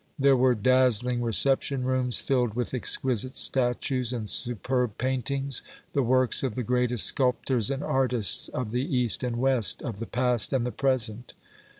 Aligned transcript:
There 0.17 0.35
were 0.35 0.55
dazzling 0.55 1.21
reception 1.21 1.83
rooms 1.83 2.17
filled 2.17 2.55
with 2.55 2.73
exquisite 2.73 3.37
statues 3.37 4.11
and 4.11 4.27
superb 4.27 4.97
paintings, 4.97 5.61
the 5.93 6.01
works 6.01 6.41
of 6.41 6.55
the 6.55 6.63
greatest 6.63 7.05
sculptors 7.05 7.69
and 7.69 7.83
artists 7.83 8.47
of 8.49 8.71
the 8.71 8.95
east 8.97 9.21
and 9.23 9.35
west, 9.35 9.83
of 9.83 9.99
the 9.99 10.07
past 10.07 10.53
and 10.53 10.65
the 10.65 10.71
present. 10.71 11.35